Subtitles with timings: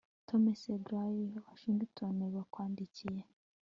[0.27, 3.21] tomy ese gladys, i washington bakwandikiye